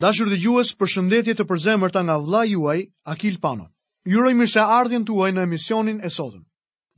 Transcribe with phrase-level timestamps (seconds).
[0.00, 2.76] Dashur dhe gjuës për shëndetje të përzemër të nga vla juaj,
[3.14, 3.66] Akil Pano.
[4.08, 6.40] Juroj mirë se ardhjen të uaj në emisionin e sotën.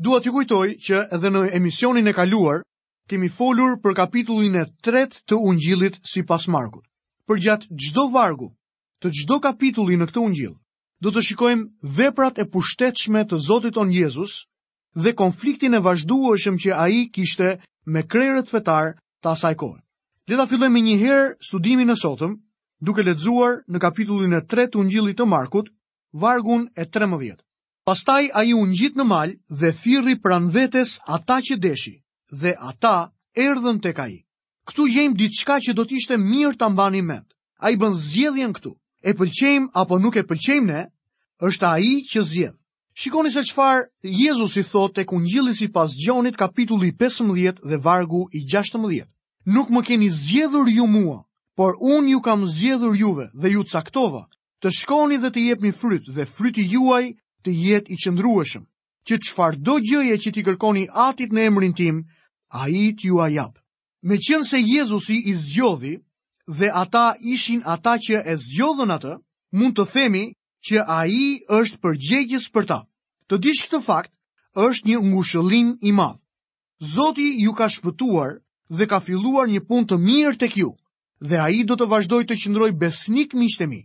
[0.06, 2.60] Dua t'ju kujtoj që edhe në emisionin e kaluar,
[3.10, 6.84] kemi folur për kapitullin e tret të ungjilit si pas markut.
[7.26, 8.52] Për gjatë gjdo vargu,
[9.02, 10.54] të gjdo kapitulli në këtë ungjil,
[11.02, 14.36] do të shikojmë veprat e pushtetshme të Zotit on Jezus
[14.94, 17.56] dhe konfliktin e vazhdueshëm që ai kishte
[17.94, 19.80] me krerët fetar të asaj kohë.
[20.30, 22.38] Le ta fillojmë një herë studimin e sotëm
[22.82, 25.68] duke ledzuar në kapitullin e tre të ungjilit të Markut,
[26.24, 27.36] vargun e 13.
[27.86, 31.94] Pastaj a i ngjit në malj dhe thiri pran vetes ata që deshi,
[32.40, 32.94] dhe ata
[33.46, 34.18] erdhën të ka i.
[34.66, 37.26] Këtu gjejmë ditë shka që do t'ishte mirë të mbani mend.
[37.62, 38.74] A i bën zjedhjen këtu.
[39.06, 40.82] E pëlqejmë apo nuk e pëlqejmë ne,
[41.46, 42.58] është a i që zjedh.
[42.98, 48.26] Shikoni se qëfar, Jezus i thot e kungjili si pas gjonit kapitulli 15 dhe vargu
[48.38, 49.06] i 16.
[49.54, 51.18] Nuk më keni zjedhur ju mua,
[51.56, 54.24] por unë ju kam zjedhur juve dhe ju caktova,
[54.62, 57.04] të shkoni dhe të jepni fryt dhe fryti juaj
[57.44, 58.64] të jetë i qëndrueshëm,
[59.06, 61.96] që të shfardo gjëje që ti kërkoni atit në emrin tim,
[62.52, 63.28] a i t'ju a
[64.04, 65.94] Me qënë se Jezusi i zgjodhi
[66.58, 69.14] dhe ata ishin ata që e zgjodhën atë,
[69.58, 70.24] mund të themi
[70.66, 72.80] që a i është përgjegjës për ta.
[73.28, 74.10] Të dishtë këtë fakt,
[74.66, 76.18] është një ngushëllim i madhë.
[76.94, 78.30] Zoti ju ka shpëtuar
[78.76, 80.70] dhe ka filluar një pun të mirë të kju
[81.28, 83.80] dhe a i do të vazhdoj të qëndroj besnik miqtë mi.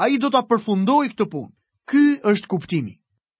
[0.00, 1.52] A i do të përfundoj këtë punë.
[1.90, 2.94] Ky është kuptimi.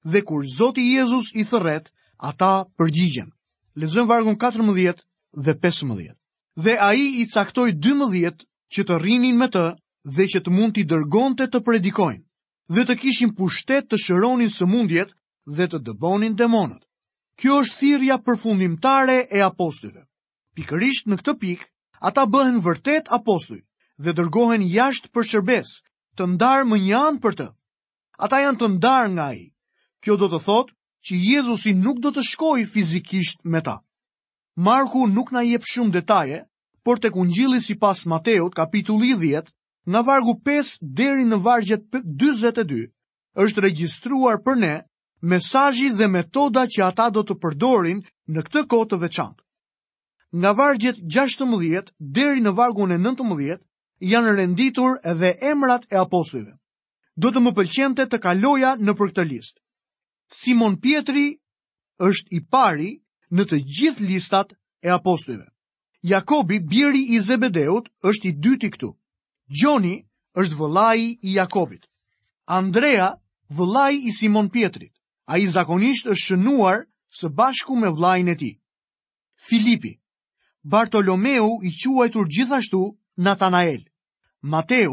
[0.04, 1.88] Dhe kur Zoti Jezus i thërret,
[2.30, 3.30] ata përgjigjen.
[3.80, 4.98] lezën vargun 14
[5.44, 6.16] dhe 15.
[6.64, 9.64] Dhe a i i caktoj 12 që të rinin me të
[10.16, 12.24] dhe që të mund t'i dërgonte të, të predikojnë
[12.74, 15.10] dhe të kishin pushtet të shëronin së mundjet
[15.56, 16.82] dhe të dëbonin demonët.
[17.38, 20.02] Kjo është thirja përfundimtare e apostive.
[20.56, 21.66] Pikërisht në këtë pikë,
[22.08, 23.60] ata bëhen vërtet apostuj
[24.04, 25.70] dhe dërgohen jashtë për shërbes,
[26.16, 27.46] të ndarë më një anë për të.
[28.26, 29.46] Ata janë të ndarë nga i.
[30.02, 30.74] Kjo do të thotë
[31.06, 33.74] që Jezusi nuk do të shkoj fizikisht me ta.
[34.68, 36.38] Marku nuk na jep shumë detaje,
[36.84, 39.52] por të kungjili si pas Mateot, kapitulli 10,
[39.92, 41.84] nga vargu 5 deri në vargjet
[42.24, 42.80] 22,
[43.46, 44.74] është regjistruar për ne
[45.34, 48.00] mesajji dhe metoda që ata do të përdorin
[48.34, 49.42] në këtë kote të veçantë
[50.32, 53.58] nga vargjet 16 deri në vargun e 19
[54.10, 56.54] janë renditur edhe emrat e apostujve.
[57.16, 59.60] Do të më pëlqente të kaloja në për këtë listë.
[60.30, 61.26] Simon Pietri
[62.06, 62.92] është i pari
[63.34, 65.46] në të gjithë listat e apostujve.
[66.02, 68.88] Jakobi, biri i Zebedeut, është i dyti këtu.
[69.52, 70.00] Gjoni
[70.40, 71.84] është vëllai i Jakobit.
[72.48, 73.10] Andrea,
[73.52, 74.94] vëllai i Simon Pietrit.
[75.28, 76.86] A i zakonisht është shënuar
[77.18, 78.52] së bashku me vlajnë e ti.
[79.48, 79.99] Filipi,
[80.64, 83.80] Bartolomeu i quajtur gjithashtu Natanael.
[84.42, 84.92] Mateu,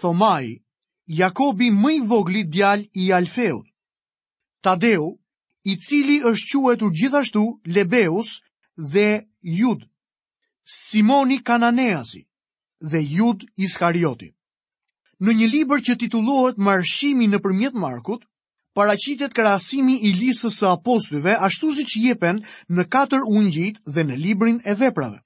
[0.00, 0.62] Thomai,
[1.06, 3.66] Jakobi më i vogli djal i Alfeut.
[4.62, 5.18] Tadeu,
[5.64, 7.42] i cili është quajtur gjithashtu
[7.74, 8.42] Lebeus
[8.92, 9.08] dhe
[9.58, 9.82] Jud.
[10.80, 12.22] Simoni Kananeasi
[12.90, 14.30] dhe Jud Iskarioti.
[15.20, 18.22] Në një liber që titullohet Marshimi në përmjet Markut,
[18.76, 22.40] paracitet krahasimi i lisës së apostujve ashtu si që jepen
[22.76, 25.22] në katër ungjit dhe në librin e veprave.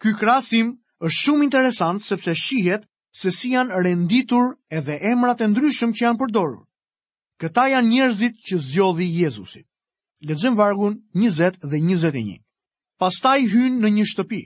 [0.00, 0.70] Ky krahasim
[1.04, 2.88] është shumë interesant sepse shihet
[3.20, 6.62] se si janë renditur edhe emrat e ndryshëm që janë përdorur.
[7.40, 9.62] Këta janë njerëzit që zgjodhi Jezusi.
[10.28, 12.38] Lexojmë vargun 20 dhe 21.
[12.98, 14.42] Pastaj hynë në një shtëpi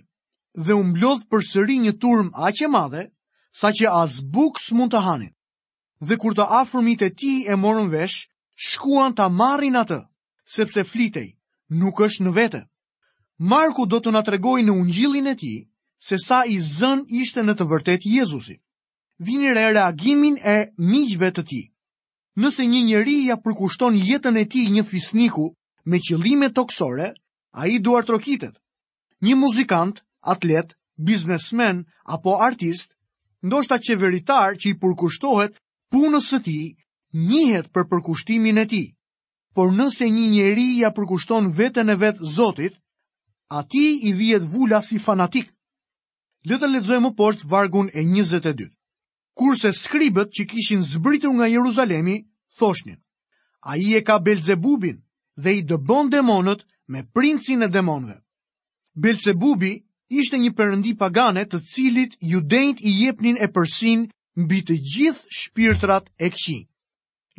[0.67, 3.07] dhe umblodhë për përsëri një turm aq e madhe
[3.61, 5.33] saqë as buks mund të hanin.
[6.03, 10.01] Dhe kur të afërmit e tij e morën vesh, shkuan ta marrin atë,
[10.45, 11.37] sepse flitej,
[11.79, 12.61] nuk është në vete.
[13.53, 15.59] Marku do të na tregoj në ungjillin e tij
[16.07, 18.59] se sa i zën ishte në të vërtetë Jezusi.
[19.23, 21.65] Vini re reagimin e miqve të tij.
[22.41, 25.47] Nëse një njeri ja përkushton jetën e tij një fisniku
[25.91, 27.09] me qëllime toksore,
[27.53, 28.55] ai duar trokitet.
[29.23, 30.03] Një muzikant,
[30.33, 31.85] atlet, biznesmen
[32.15, 32.95] apo artist,
[33.43, 35.59] ndoshta qeveritar që i përkushtohet
[35.93, 36.65] punës së tij
[37.13, 38.89] njihet për përkushtimin e tij.
[39.55, 42.73] Por nëse një njeri ja përkushton veten e vetë Zotit,
[43.53, 45.53] atij i vihet vula si fanatik.
[46.49, 48.71] Le të lexojmë poshtë vargun e 22.
[49.37, 52.17] Kurse skribët që kishin zbritur nga Jeruzalemi
[52.59, 52.97] thoshnin:
[53.61, 54.99] Ai e ka Belzebubin
[55.43, 58.17] dhe i dëbon demonët me princin e demonëve.
[59.03, 59.73] Belzebubi
[60.09, 64.09] ishte një perëndi pagane të cilit judejt i jepnin e përsin
[64.43, 66.67] mbi të gjithë shpirtrat e këqij.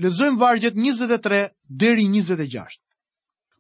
[0.02, 2.82] Lezojmë vargjet 23 deri 26.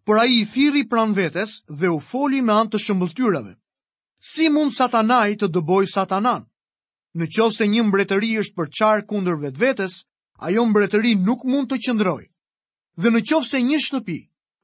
[0.06, 3.54] Por a i thiri pran vetes dhe u foli me anë të shëmbulltyrave.
[4.30, 6.48] Si mund satanaj të dëboj satanan?
[7.14, 10.00] Në qovë se një mbretëri është për qarë kundër vetvetes,
[10.50, 12.26] ajo mbretëri nuk mund të qëndroj.
[12.98, 14.18] Dhe në qovë se një shtëpi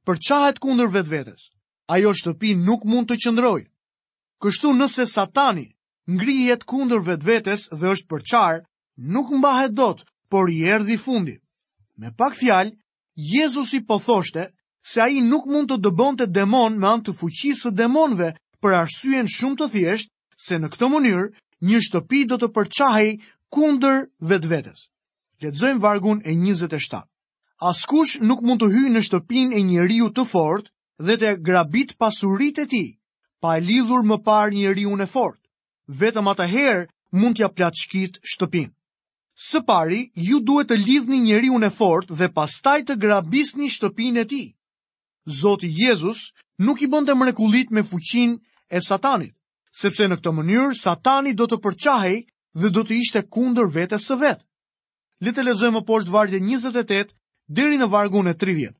[0.10, 1.46] për qahet kundër vetvetes,
[1.96, 3.62] ajo shtëpi nuk mund të qëndroj.
[4.42, 5.68] Kështu nëse satani
[6.18, 8.66] ngrihet kundër vetvetes dhe është për qarë,
[9.14, 11.46] nuk mbahet dot, por i erdi fundit.
[12.00, 12.72] Me pak fjalë,
[13.32, 14.44] Jezusi po thoshte
[14.92, 18.30] se ai nuk mund të dëbonte demon me anë të fuqisë së demonëve
[18.64, 21.26] për arsyeën shumë të thjeshtë se në këtë mënyrë
[21.72, 23.10] një shtëpi do të përçahej
[23.56, 24.00] kundër
[24.32, 24.86] vetvetes.
[25.44, 27.04] Lexojmë vargun e 27.
[27.72, 30.72] Askush nuk mund të hyjë në shtëpinë e njeriu të fortë
[31.08, 32.90] dhe të grabit pasuritë e tij
[33.44, 35.42] pa lidhur më parë njeriu në fort.
[36.00, 36.88] Vetëm atëherë
[37.20, 38.72] mund t'ja plaçkit shtëpinë.
[39.42, 39.98] Së pari,
[40.30, 44.26] ju duhet të lidhni njeri unë e fort dhe pastaj të grabis një shtëpin e
[44.32, 44.40] ti.
[45.36, 46.24] Zoti Jezus
[46.70, 48.34] nuk i bënd të mrekulit me fuqin
[48.68, 49.32] e satanit,
[49.84, 52.18] sepse në këtë mënyrë satani do të përqahej
[52.64, 54.44] dhe do të ishte kundër vetes së vetë.
[55.26, 57.16] Le të lexojmë poshtë vargje 28
[57.62, 58.76] deri në vargun e 30.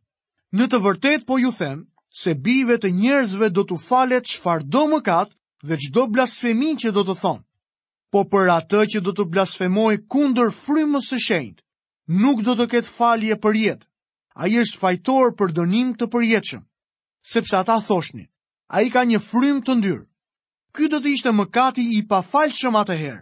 [0.60, 1.86] Në të vërtetë po ju them
[2.24, 5.30] se bijve të njerëzve do t'u falet çfarëdo mëkat
[5.68, 7.44] dhe çdo blasfemi që do të thonë
[8.12, 11.62] po për atë që do të blasfemoj kunder frymës së shenjtë,
[12.24, 13.86] nuk do të ketë falje për jetë.
[14.40, 16.62] A i është fajtor për dënim të përjetëshëm,
[17.34, 18.26] sepse ata thoshni,
[18.74, 20.06] a i ka një frymë të ndyrë.
[20.74, 23.22] Ky do të ishte mëkati i pa falqëm atëherë,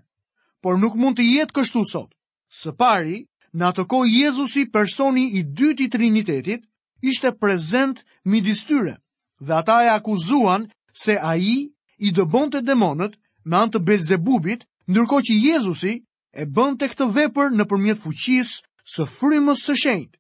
[0.63, 2.11] por nuk mund të jetë kështu sot.
[2.51, 3.25] Së pari,
[3.57, 6.63] në atë ko Jezusi personi i dyti trinitetit,
[7.03, 8.95] ishte prezent midis tyre,
[9.39, 14.63] dhe ata e akuzuan se a i i dëbon të demonët me antë Belzebubit
[14.93, 15.93] ndërko që Jezusi
[16.31, 18.51] e bënd të këtë vepër në përmjet fuqis
[18.93, 20.11] së frymës së shenjt.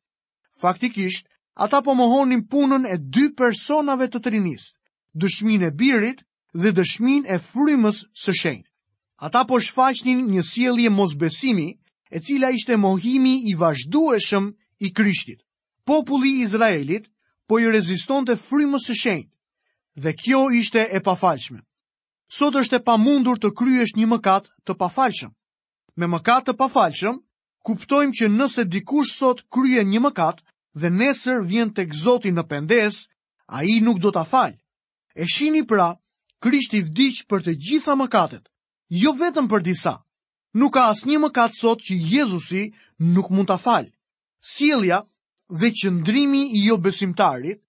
[0.61, 1.27] Faktikisht,
[1.65, 4.65] ata po mohonin punën e dy personave të trinis,
[5.21, 6.23] dëshmin e birit
[6.61, 8.65] dhe dëshmin e frymës së shenjt.
[9.27, 11.69] Ata po shfaqnin një sielje mosbesimi,
[12.11, 14.45] e cila ishte mohimi i vazhdueshëm
[14.85, 15.39] i krishtit.
[15.89, 17.07] Populli Izraelit
[17.47, 19.29] po i reziston të frymës së shenjt,
[20.03, 21.61] dhe kjo ishte e pafalshme.
[22.27, 25.29] Sot është e pamundur të kryesh një mëkat të pafalshëm.
[25.95, 27.19] Me mëkat të pafalshëm
[27.65, 30.43] kuptojmë që nëse dikush sot kryen një mëkat
[30.79, 32.99] dhe nesër vjen tek Zoti në pendes,
[33.47, 34.51] ai nuk do ta fal.
[35.15, 35.87] E shihni pra,
[36.43, 38.43] Krishti vdiq për të gjitha mëkatet,
[38.91, 39.95] jo vetëm për disa.
[40.59, 42.63] Nuk ka asnjë mëkat sot që Jezusi
[43.15, 43.87] nuk mund ta fal.
[44.51, 44.99] Sjellja
[45.49, 47.63] dhe qëndrimi i jo besimtarit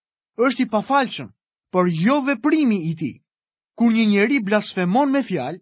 [0.48, 1.30] është i pafalshëm,
[1.70, 3.16] por jo veprimi i tij
[3.78, 5.60] kur një njeri blasfemon me fjalë,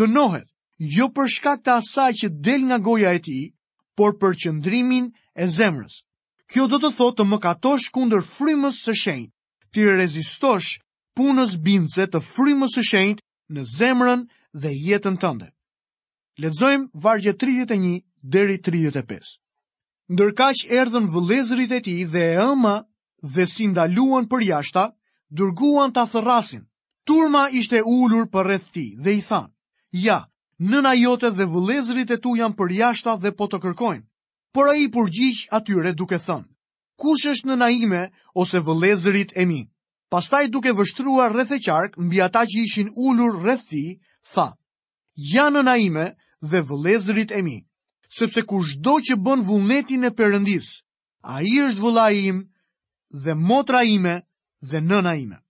[0.00, 0.48] dënohet
[0.92, 3.44] jo për shkak të asaj që del nga goja e tij,
[3.96, 6.00] por për qëndrimin e zemrës.
[6.50, 9.32] Kjo do të thotë të mëkatosh kundër frymës së shenjtë,
[9.72, 10.72] të rezistosh
[11.16, 13.22] punës bindëse të frymës së shenjtë
[13.54, 14.26] në zemrën
[14.62, 15.52] dhe jetën tënde.
[16.42, 18.02] Lexojmë vargje 31
[18.34, 19.36] deri 35.
[20.12, 22.76] Ndërkaq erdhën vëllezërit e tij dhe e ëma
[23.34, 24.88] dhe si ndaluan për jashta,
[25.30, 26.66] dërguan ta thërrasin,
[27.04, 29.50] Turma ishte ullur për rreth ti dhe i thanë,
[30.06, 30.18] ja,
[30.62, 34.04] nëna jote dhe vëlezrit e tu janë për jashta dhe po të kërkojnë,
[34.54, 36.46] por a i përgjish atyre duke thënë,
[37.02, 38.02] kush është nëna ime
[38.38, 39.60] ose vëlezrit e mi?
[40.14, 43.82] Pastaj duke vështruar rreth e qark, mbi ata që ishin ullur rreth ti,
[44.34, 44.46] tha,
[45.34, 46.06] ja nëna ime
[46.50, 47.58] dhe vëlezrit e mi,
[48.18, 50.70] sepse kush do që bën vullnetin e përëndis,
[51.26, 52.44] a i është vëla im
[53.24, 54.20] dhe motra ime
[54.70, 55.41] dhe nëna ime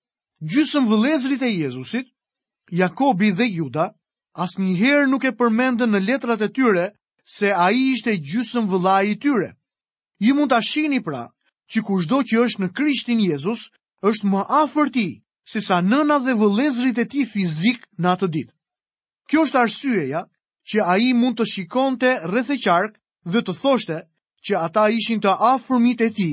[0.50, 2.08] gjysëm vëlezrit e Jezusit,
[2.74, 3.92] Jakobi dhe Juda,
[4.42, 6.88] asë njëherë nuk e përmendën në letrat e tyre
[7.24, 9.52] se a i ishte gjysëm vëla i tyre.
[10.22, 11.24] I mund të ashini pra,
[11.70, 13.68] që kushdo që është në Krishtin Jezus,
[14.02, 15.06] është më afer ti,
[15.46, 18.54] se sa nëna dhe vëlezrit e ti fizik në atë ditë.
[19.30, 20.22] Kjo është arsyeja
[20.70, 22.98] që a i mund të shikonte rreth e qarkë
[23.30, 23.98] dhe të thoshte
[24.42, 26.30] që ata ishin të afërmit e ti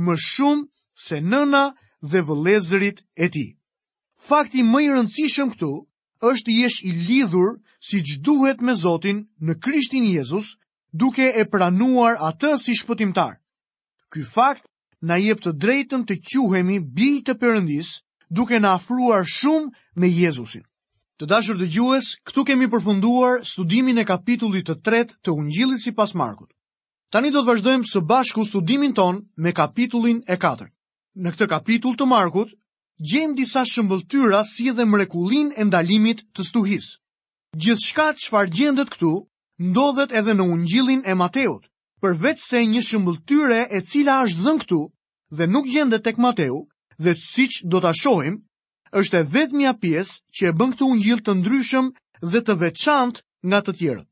[0.00, 0.64] më shumë
[1.04, 3.46] se nëna dhe dhe vëlezërit e ti.
[4.28, 5.70] Fakti më i rëndësishëm këtu
[6.30, 7.54] është jesh i lidhur
[7.88, 10.50] si gjduhet me Zotin në Krishtin Jezus
[11.02, 13.38] duke e pranuar atë si shpëtimtar.
[14.12, 14.66] Ky fakt
[15.08, 17.92] na jep të drejtën të quhemi bij të Perëndis,
[18.28, 20.64] duke na afruar shumë me Jezusin.
[21.16, 26.52] Të dashur dëgjues, këtu kemi përfunduar studimin e kapitullit të tretë të Ungjillit sipas Markut.
[27.12, 30.72] Tani do të vazhdojmë së bashku studimin ton me kapitullin e katërt.
[31.26, 32.52] Në këtë kapitull të Markut,
[33.10, 36.86] gjejmë disa shëmbëltyra si dhe mrekullin e ndalimit të stuhis.
[37.64, 39.10] Gjithë që farë gjendet këtu,
[39.70, 41.66] ndodhet edhe në ungjilin e Mateut,
[42.04, 44.78] përveç se një shëmbëltyre e cila është dhën këtu
[45.40, 46.62] dhe nuk gjendet tek Mateu
[47.04, 48.36] dhe siq do të shohim,
[49.02, 49.74] është e vetë mja
[50.36, 51.90] që e bën këtu ungjil të ndryshëm
[52.30, 54.08] dhe të veçant nga të tjerët.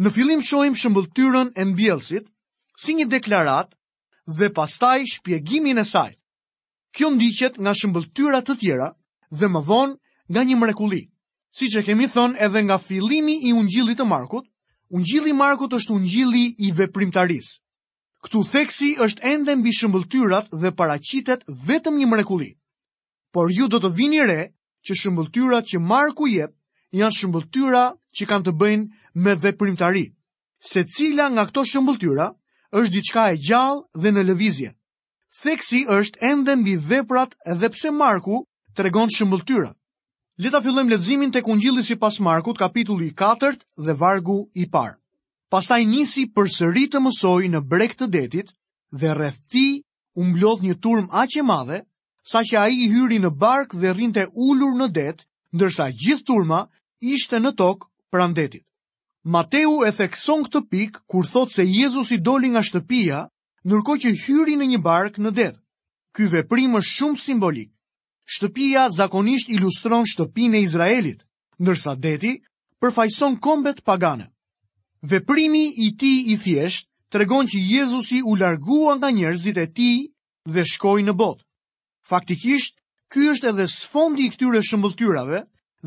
[0.00, 2.26] Në filim shojmë shëmbëltyren e mbjelsit,
[2.82, 3.74] si një deklarat
[4.38, 6.19] dhe pastaj shpjegimin e sajt
[6.96, 8.88] kjo ndiqet nga shëmbëltyra të tjera
[9.38, 9.94] dhe më vonë
[10.30, 11.02] nga një mrekulli.
[11.56, 14.46] Si që kemi thënë edhe nga filimi i ungjillit të Markut,
[14.90, 17.54] ungjilli Markut është ungjilli i veprimtarisë.
[18.26, 22.50] Ktu theksi është ende mbi shëmbëltyrat dhe paracitet vetëm një mrekulli.
[23.32, 24.42] Por ju do të vini re
[24.86, 26.54] që shëmbëltyrat që Marku jep
[26.94, 27.84] janë shëmbëltyra
[28.18, 28.84] që kanë të bëjnë
[29.24, 30.06] me veprimtari.
[30.60, 32.26] Se cila nga këto shëmbëltyra
[32.78, 34.70] është diçka e gjallë dhe në lëvizje
[35.38, 38.40] theksi është ende mbi veprat dhe pse Marku
[38.74, 39.70] të regon shëmbëllëtyra.
[40.40, 43.52] Leta fillem ledzimin të kungjili si pas Markut, kapitulli 4
[43.86, 44.96] dhe vargu i parë.
[45.52, 48.52] Pastaj nisi për sëri të mësoj në brek të detit
[49.00, 49.64] dhe rrethti
[50.16, 51.80] umblodh një turm aqe madhe,
[52.32, 55.18] sa që a i hyri në bark dhe rinte ullur në det,
[55.56, 56.60] ndërsa gjithë turma
[57.14, 58.64] ishte në tokë pran detit.
[59.24, 63.26] Mateu e thekson këtë pik kur thot se Jezus i doli nga shtëpia
[63.68, 65.50] nërko që hyri në një bark në det.
[66.16, 67.70] Ky veprim është shumë simbolik.
[68.30, 71.20] Shtëpia zakonisht ilustron shtëpinë e Izraelit,
[71.60, 72.32] ndërsa deti
[72.80, 74.26] përfaqëson kombet pagane.
[75.10, 79.96] Veprimi i tij i thjesht tregon që Jezusi u largua nga njerëzit e tij
[80.52, 81.44] dhe shkoi në botë.
[82.08, 82.74] Faktikisht,
[83.12, 85.40] ky është edhe sfondi i këtyre shëmbulltyrave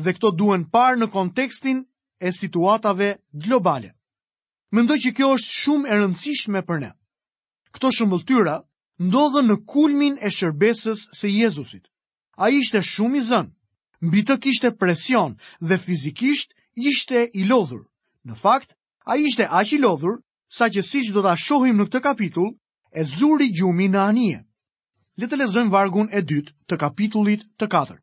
[0.04, 1.78] dhe këto duhen parë në kontekstin
[2.26, 3.08] e situatave
[3.44, 3.90] globale.
[4.74, 6.92] Mendoj që kjo është shumë e rëndësishme për ne
[7.74, 8.54] këto shëmbëltyra
[9.10, 11.84] ndodhen në kulmin e shërbesës së Jezusit.
[12.38, 13.52] A ishte shumë i zënë,
[14.06, 15.34] mbi të kishte presion
[15.68, 16.50] dhe fizikisht
[16.90, 17.82] ishte i lodhur.
[18.28, 18.70] Në fakt,
[19.10, 20.20] a ishte aq i lodhur,
[20.58, 22.52] sa që si që do të ashohim në këtë kapitull,
[22.94, 24.38] e zuri gjumi në anije.
[25.18, 27.98] Le të vargun e dytë të kapitullit të katër.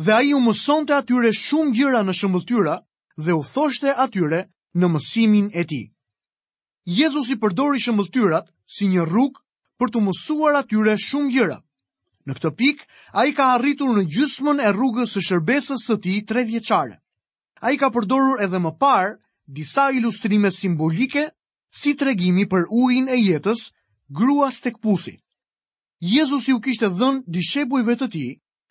[0.00, 2.76] Dhe a i u mëson të atyre shumë gjyra në shëmbëltyra
[3.24, 4.40] dhe u thoshte atyre
[4.76, 5.82] në mësimin e ti.
[6.84, 9.40] Jezus i përdori shëmbëltyrat si një rrug
[9.82, 11.56] për të mësuar atyre shumë gjëra.
[12.28, 12.82] Në këtë pik,
[13.18, 16.94] a i ka arritur në gjysmën e rrugës së shërbesës së ti tre vjeqare.
[17.64, 19.16] A i ka përdorur edhe më parë
[19.50, 21.24] disa ilustrime simbolike
[21.80, 23.64] si tregimi për ujin e jetës
[24.08, 25.16] grua stekpusi.
[26.00, 28.24] Jezus ju kishte dhën dishebujve të ti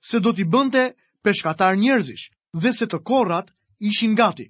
[0.10, 3.51] se do t'i bënte peshkatar njerëzish dhe se të korrat
[3.89, 4.48] ishin gati.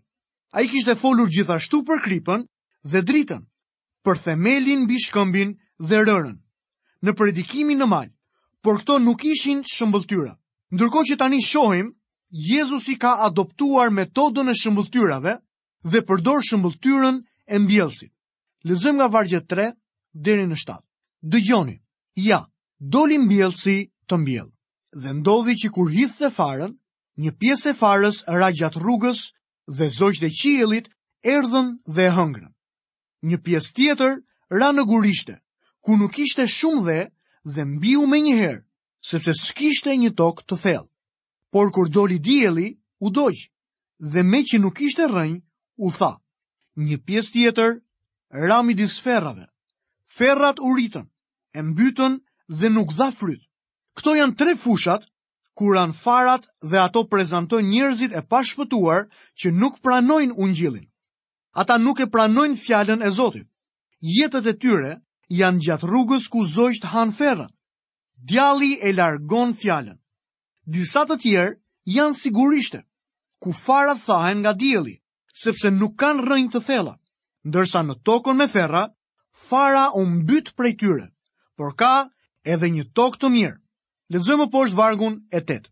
[0.53, 2.45] A i kishte folur gjithashtu për kripën
[2.85, 3.43] dhe dritën
[4.09, 5.49] për themelin mbi shkëmbin
[5.89, 6.37] dhe rërën
[7.05, 8.07] në predikimin në mal.
[8.65, 10.31] Por këto nuk ishin shëmbulltyra.
[10.75, 11.89] Ndërkohë që tani shohim
[12.51, 15.33] Jezusi ka adoptuar metodën e shëmbulltyrave
[15.91, 18.11] dhe përdor shëmbulltyrën e mbjellësit.
[18.67, 19.69] Lexojmë nga vargjet 3
[20.27, 20.81] deri në 7.
[21.33, 21.77] Dëgjoni.
[22.29, 22.41] Ja,
[22.95, 23.77] doli mbjellësi
[24.09, 24.51] të mbjellë.
[25.03, 26.73] Dhe ndodhi që kur hidhte farën,
[27.23, 29.23] një pjesë e farës ra gjat rrugës
[29.77, 30.87] dhe zogjtë e qielit,
[31.37, 32.51] erdhën dhe e hëngrën
[33.27, 34.13] një pjesë tjetër
[34.59, 35.35] ra në gurishte,
[35.83, 36.99] ku nuk ishte shumë dhe
[37.55, 38.61] dhe mbiu me njëherë,
[39.11, 40.89] sepse s'kishte një tokë të thellë.
[41.51, 42.69] Por kur doli dielli,
[43.01, 43.35] u doq
[44.11, 45.37] dhe me që nuk ishte rrënj,
[45.77, 46.11] u tha:
[46.85, 47.71] "Një pjesë tjetër
[48.47, 49.45] ra midis ferrave."
[50.17, 51.05] Ferrat u ritën,
[51.53, 52.13] e mbytën
[52.59, 53.41] dhe nuk dha fryt.
[53.97, 55.03] Kto janë tre fushat
[55.57, 59.01] ku ran farat dhe ato prezantojnë njerëzit e pashpëtuar
[59.39, 60.87] që nuk pranojnë ungjillin
[61.57, 63.47] ata nuk e pranojnë fjallën e Zotit.
[64.01, 64.91] Jetët e tyre
[65.39, 67.49] janë gjatë rrugës ku zojsh han ferën.
[68.29, 69.97] Djalli e largon fjallën.
[70.73, 71.55] Disa të tjerë
[71.95, 72.81] janë sigurishtë,
[73.41, 74.95] ku fara thahen nga djeli,
[75.41, 76.93] sepse nuk kanë rënjë të thela.
[77.47, 78.83] Ndërsa në tokën me ferra,
[79.47, 81.05] fara u mbyt prej tyre,
[81.57, 81.93] por ka
[82.53, 83.57] edhe një tokë të mirë.
[84.13, 85.65] Lexojmë poshtë vargun e 8.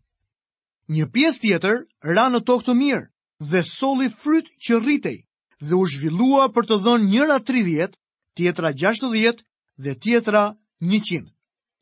[0.94, 1.76] Një pjesë tjetër
[2.14, 3.04] ra në tokë të mirë
[3.50, 5.18] dhe solli fryt që rritej
[5.60, 7.94] dhe u zhvillua për të dhënë njëra 30,
[8.36, 9.42] tjetra 60
[9.76, 11.24] dhe tjetra 100.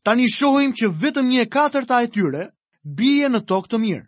[0.05, 2.49] Tani shohim që vetëm një e katërta e tyre
[2.85, 4.07] bie në tokë të mirë.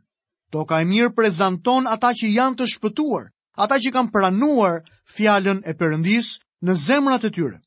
[0.50, 3.24] Toka e mirë prezanton ata që janë të shpëtuar,
[3.60, 4.80] ata që kanë pranuar
[5.16, 7.58] fjalën e Perëndisë në zemrat e tyre.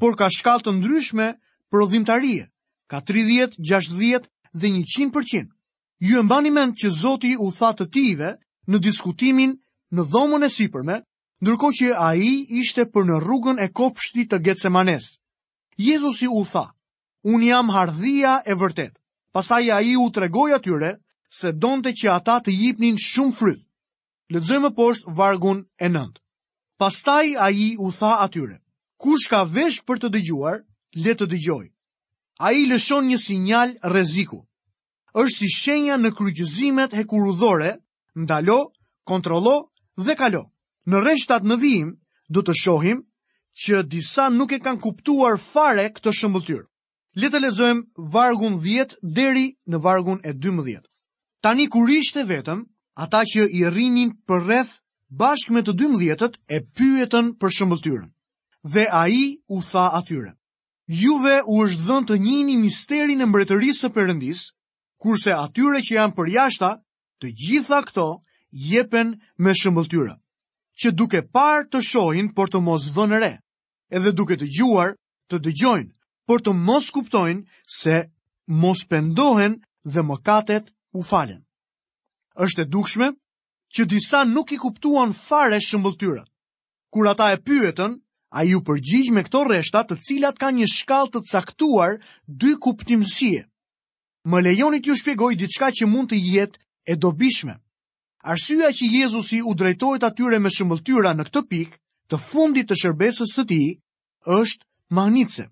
[0.00, 1.26] Por ka shkallë të ndryshme
[1.70, 2.48] prodhimtarie,
[2.88, 5.52] ka 30, 60 dhe 100%.
[6.00, 8.30] Ju e mbani mend që Zoti u tha të tijve
[8.70, 9.52] në diskutimin
[9.92, 11.02] në dhomën e sipërme,
[11.44, 12.30] ndërko që a i
[12.60, 15.04] ishte për në rrugën e kopshti të Getsemanes.
[15.78, 16.64] Jezusi u tha,
[17.22, 18.96] unë jam hardhia e vërtet.
[19.32, 20.96] Pastaj a i u tregoj atyre
[21.40, 23.62] se donte që ata të jipnin shumë fryt.
[24.34, 26.18] Lëtëzëmë poshtë vargun e nëndë.
[26.80, 28.58] Pastaj a i u tha atyre,
[29.00, 30.58] kush ka vesh për të dëgjuar,
[31.04, 31.64] le të dëgjoj.
[32.44, 34.42] A i lëshon një sinjal reziku.
[35.20, 37.70] është si shenja në kryqëzimet e kurudhore,
[38.14, 38.58] ndalo,
[39.08, 39.54] kontrolo
[39.96, 40.42] dhe kalo.
[40.92, 41.88] Në reshtat në vijim,
[42.36, 43.00] do të shohim
[43.62, 46.62] që disa nuk e kanë kuptuar fare këtë shëmbëllëtyr.
[47.22, 49.42] Le të lexojmë vargun 10 deri
[49.74, 50.78] në vargun e 12.
[51.46, 52.62] Tani kur ishte vetëm,
[53.04, 54.78] ata që i rrinin për rreth
[55.24, 58.06] bashkë me të 12-të e pyetën për shëmbëllëtyrën.
[58.76, 59.20] Dhe ai
[59.56, 60.32] u tha atyre:
[61.02, 64.40] Juve u është dhënë të njini misterin e mbretërisë së Perëndis,
[65.04, 66.70] kurse atyre që janë përjashta,
[67.20, 68.06] të gjitha këto
[68.72, 70.16] jepen me shëmbëllëtyrën
[70.80, 73.32] që duke parë të shohin por të mos vënë re,
[73.98, 74.92] edhe duke të gjuar
[75.28, 75.90] të dëgjojnë
[76.28, 77.96] por të mos kuptojnë se
[78.62, 79.58] mos pendohen
[79.92, 81.42] dhe mëkatet u falen.
[82.44, 83.08] Është e dukshme
[83.74, 86.26] që disa nuk i kuptuan fare shëmbëlltyrën.
[86.92, 87.92] Kur ata e pyetën,
[88.38, 93.42] ai u përgjigj me këto rreshta të cilat kanë një shkallë të caktuar dy kuptimësie.
[94.28, 96.58] Më lejoni t'ju shpjegoj diçka që mund të jetë
[96.88, 97.58] e dobishme.
[98.26, 101.76] Arsyeja që Jezusi u drejtohet atyre me shëmbulltyra në këtë pikë
[102.12, 103.68] të fundit të shërbesës së tij
[104.36, 104.66] është
[104.98, 105.44] magnitse.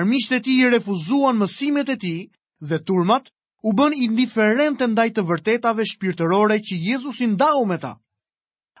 [0.00, 2.22] Armiqtë e tij refuzuan mësimet e tij
[2.68, 3.28] dhe turmat
[3.70, 7.92] u bën indiferente ndaj të vërtetave shpirtërore që Jezusi ndau me ta.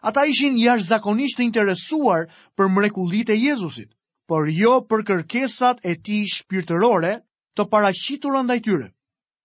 [0.08, 2.24] Ata ishin jashtëzakonisht të interesuar
[2.56, 3.92] për mrekullitë e Jezusit,
[4.28, 7.12] por jo për kërkesat e tij shpirtërore
[7.56, 8.88] të paraqitura ndaj tyre.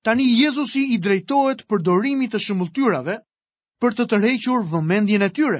[0.07, 3.19] Tani Jezusi i drejtohet për të shëmbulltyrave
[3.83, 5.59] për të tërhequr vëmendjen e tyre.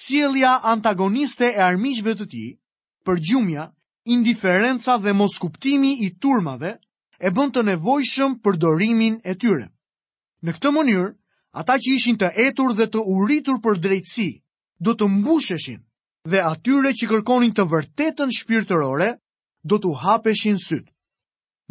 [0.00, 2.50] Sjellja antagoniste e armiqve të tij,
[3.06, 3.64] përgjumja,
[4.14, 6.76] indiferenca dhe moskuptimi i turmave
[7.28, 9.66] e bën të nevojshëm përdorimin e tyre.
[10.44, 11.08] Në këtë mënyrë,
[11.62, 14.30] ata që ishin të etur dhe të uritur për drejtësi,
[14.86, 15.82] do të mbusheshin
[16.30, 19.10] dhe atyre që kërkonin të vërtetën shpirtërore,
[19.68, 20.92] do të hapeshin sytë.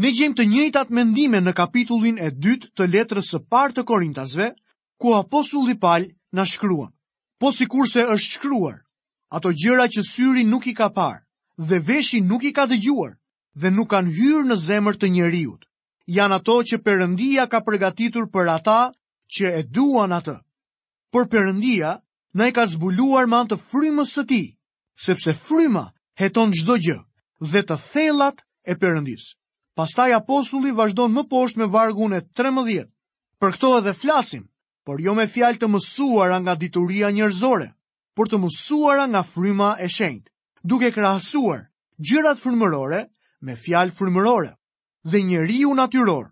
[0.01, 4.49] Ne gjem të njëjtat mendime në kapitullin e dytë të letrës së parë të Korintasve,
[4.97, 6.91] ku apostulli Paul na shkruan.
[7.39, 8.77] Po sikurse se është shkruar,
[9.37, 11.21] ato gjëra që syri nuk i ka parë
[11.69, 13.13] dhe veshi nuk i ka dëgjuar
[13.61, 15.61] dhe nuk kanë hyrë në zemër të njerëzit,
[16.17, 18.79] janë ato që Perëndia ka përgatitur për ata
[19.33, 20.37] që e duan atë.
[21.13, 21.91] Por Perëndia
[22.37, 24.47] na e ka zbuluar me anë të frymës së tij,
[25.05, 25.85] sepse fryma
[26.21, 26.97] heton çdo gjë
[27.51, 29.29] dhe të thellat e Perëndis.
[29.77, 32.89] Pastaj apostulli vazhdon më poshtë me vargun e 13.
[33.39, 34.47] Për këto edhe flasim
[34.87, 37.65] por jo me fjalë të mësuara nga dituria njerëzore,
[38.15, 40.31] por të mësuara nga fryma e shenjtë,
[40.69, 41.65] duke krahasuar
[42.07, 43.01] gjërat frymërore
[43.43, 44.53] me fjalë frymërore.
[45.11, 46.25] Dhe njeriu natyror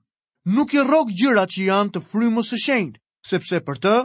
[0.56, 3.96] nuk i rrok gjërat që janë të frymës së shenjtë, sepse për të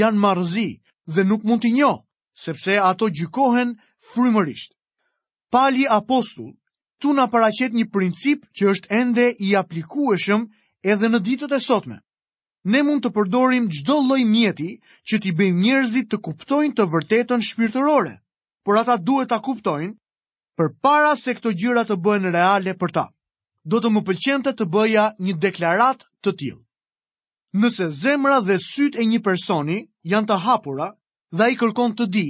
[0.00, 0.70] janë marrëzi
[1.14, 2.00] dhe nuk mund t'i njoh,
[2.44, 3.76] sepse ato gjykohen
[4.08, 4.72] frymërisht.
[5.52, 6.56] Pali apostull
[7.00, 10.48] tu na paraqet një princip që është ende i aplikueshëm
[10.88, 12.00] edhe në ditët e sotme
[12.68, 14.70] ne mund të përdorim gjdo loj mjeti
[15.08, 18.14] që t'i bëjmë njerëzit të kuptojnë të vërtetën shpirtërore,
[18.64, 19.94] por ata duhet t'a kuptojnë
[20.60, 23.06] për para se këto gjyra të bëjnë reale për ta.
[23.64, 26.60] Do të më pëlqente të bëja një deklarat të tjilë.
[27.62, 29.78] Nëse zemra dhe syt e një personi
[30.12, 30.90] janë të hapura
[31.36, 32.26] dhe i kërkon të di,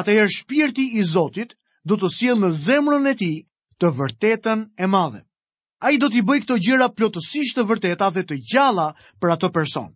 [0.00, 1.54] atëherë shpirti i Zotit
[1.88, 3.36] do të sjellë në zemrën e tij
[3.80, 5.22] të vërtetën e madhe
[5.80, 8.88] a i do t'i bëj këto gjera plotësisht të vërteta dhe të gjalla
[9.22, 9.92] për atë person.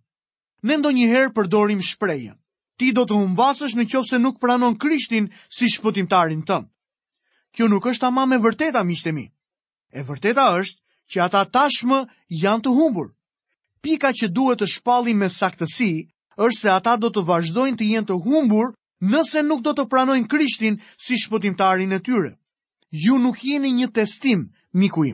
[0.62, 2.36] Ne ndo njëherë përdorim shprejen.
[2.78, 6.68] Ti do të humbasësh në qovë se nuk pranon krishtin si shpëtimtarin tënë.
[7.52, 9.26] Kjo nuk është ama me vërteta, mishtemi.
[9.92, 10.80] E vërteta është
[11.12, 11.98] që ata tashmë
[12.42, 13.10] janë të humbur.
[13.82, 15.90] Pika që duhet të shpalli me saktësi
[16.38, 20.30] është se ata do të vazhdojnë të jenë të humbur nëse nuk do të pranojnë
[20.30, 22.36] krishtin si shpëtimtarin e tyre.
[23.06, 25.04] Ju nuk jeni një testim, miku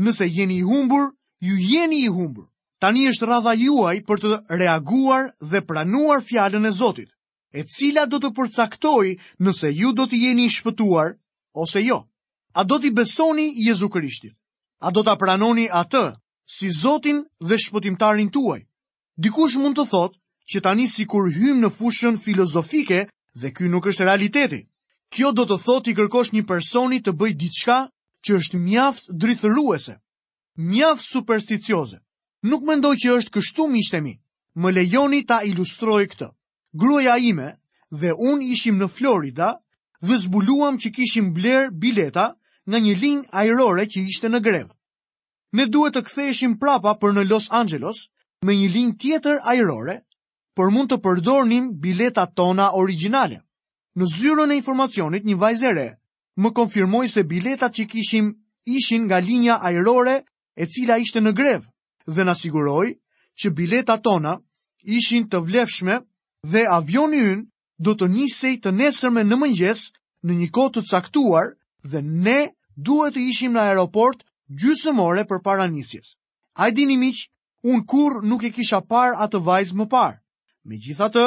[0.00, 1.10] nëse jeni i humbur,
[1.40, 2.46] ju jeni i humbur.
[2.80, 4.28] Tani është radha juaj për të
[4.60, 7.10] reaguar dhe pranuar fjallën e Zotit,
[7.52, 9.08] e cila do të përcaktoj
[9.44, 11.08] nëse ju do të jeni i shpëtuar
[11.64, 11.98] ose jo.
[12.58, 14.32] A do t'i besoni Jezu Krishtit?
[14.80, 16.14] A do t'a pranoni atë
[16.56, 18.64] si Zotin dhe shpëtimtarin tuaj?
[19.20, 20.18] Dikush mund të thotë
[20.50, 23.06] që tani si kur hymë në fushën filozofike
[23.40, 24.64] dhe kjo nuk është realiteti.
[25.12, 27.78] Kjo do të thotë i kërkosh një personi të bëj diçka
[28.26, 29.94] që është mjaft drithëruese,
[30.70, 32.00] mjaft supersticioze.
[32.50, 34.14] Nuk mendoj ndoj që është kështu mi shtemi,
[34.60, 36.28] më lejoni ta ilustroj këtë.
[36.82, 37.48] Gruja ime
[38.00, 39.50] dhe unë ishim në Florida
[40.08, 42.26] dhe zbuluam që kishim bler bileta
[42.70, 44.72] nga një linjë aerore që ishte në grevë.
[45.58, 48.04] Ne duhet të ktheheshim prapa për në Los Angeles
[48.46, 49.96] me një linjë tjetër aerore,
[50.56, 53.40] për mund të përdornim bileta tona originale.
[53.98, 55.88] Në zyrën e informacionit një vajzere,
[56.36, 58.32] më konfirmoi se biletat që kishim
[58.76, 60.16] ishin nga linja ajrore
[60.56, 61.62] e cila ishte në grev
[62.14, 62.92] dhe na siguroi
[63.40, 64.38] që biletat tona
[64.98, 65.98] ishin të vlefshme
[66.50, 67.46] dhe avioni ynë
[67.84, 69.80] do të nisej të nesërme në mëngjes
[70.24, 71.54] në një kohë të caktuar
[71.90, 72.40] dhe ne
[72.76, 74.22] duhet të ishim në aeroport
[74.62, 76.14] gjysëmore për para nisjes.
[76.56, 77.28] A i dini miqë,
[77.64, 80.16] unë kur nuk e kisha par atë vajzë më par.
[80.64, 81.24] Me gjitha të,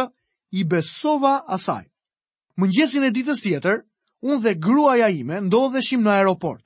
[0.59, 1.85] i besova asaj.
[2.57, 3.79] Mëngjesin e ditës tjetër,
[4.23, 6.61] unë dhe gruaja ime ndodheshim në aeroport.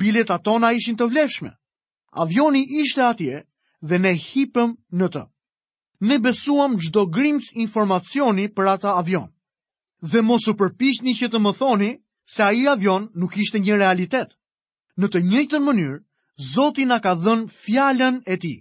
[0.00, 1.52] Bileta tona ishin të vlefshme.
[2.24, 3.40] Avioni ishte atje
[3.88, 5.22] dhe ne hipëm në të.
[6.10, 9.28] Ne besuam gjdo grimës informacioni për ata avion.
[10.10, 11.90] Dhe mos u përpisht një që të më thoni
[12.34, 14.30] se aji avion nuk ishte një realitet.
[14.98, 15.98] Në të njëjtën mënyrë,
[16.40, 18.54] Zotin a ka dhën fjallën e ti.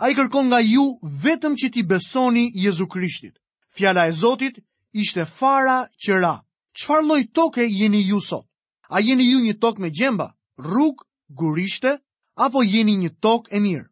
[0.00, 0.84] A i kërkon nga ju
[1.24, 3.36] vetëm që ti besoni Jezu Krishtit.
[3.76, 4.56] Fjalla e Zotit
[5.02, 6.32] ishte fara që ra.
[6.74, 8.46] Qfar loj toke jeni ju sot?
[8.88, 11.96] A jeni ju një tok me gjemba, rrug, gurishte,
[12.36, 13.88] apo jeni një tok e mirë?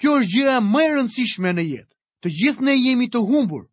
[0.00, 1.88] Kjo është gjëja më e rëndësishme në jetë.
[2.22, 3.64] Të gjithë ne jemi të humbur.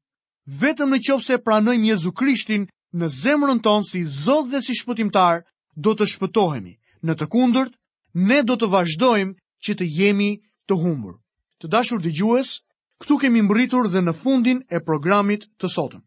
[0.62, 5.43] Vetëm në se pranojmë Jezu Krishtin në zemrën tonë si zot dhe si shpëtimtar,
[5.76, 6.74] do të shpëtohemi.
[7.04, 7.74] Në të kundërt,
[8.13, 10.32] ne do të vazhdojmë që të jemi
[10.67, 11.15] të humbur.
[11.60, 12.62] Të dashur dëgjues, gjues,
[13.00, 16.02] këtu kemi mbritur dhe në fundin e programit të sotëm.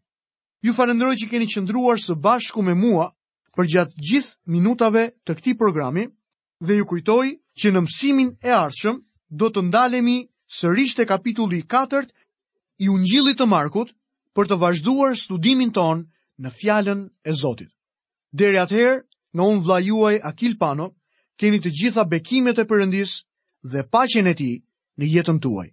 [0.63, 3.09] Ju falenderoj që keni qëndruar së bashku me mua
[3.57, 6.05] për gjatë gjithë minutave të këtij programi
[6.63, 7.25] dhe ju kujtoj
[7.59, 9.01] që në mësimin e ardhshëm
[9.43, 10.15] do të ndalemi
[10.59, 12.05] sërish te kapitulli 4
[12.79, 13.91] i Ungjillit të Markut
[14.37, 16.05] për të vazhduar studimin ton
[16.43, 17.69] në fjalën e Zotit.
[18.41, 18.95] Deri atëherë,
[19.35, 20.87] në un vla juaj Akil Pano,
[21.41, 23.17] keni të gjitha bekimet e përëndis
[23.73, 24.55] dhe paqen e tij
[24.99, 25.69] në jetën tuaj.